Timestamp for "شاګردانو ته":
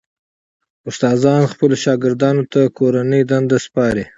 1.83-2.61